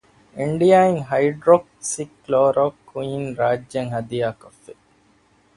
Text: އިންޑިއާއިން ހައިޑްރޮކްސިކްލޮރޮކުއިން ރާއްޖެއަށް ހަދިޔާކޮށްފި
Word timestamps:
އިންޑިއާއިން 0.37 1.01
ހައިޑްރޮކްސިކްލޮރޮކުއިން 3.37 3.37
ރާއްޖެއަށް 3.39 3.91
ހަދިޔާކޮށްފި 3.95 4.73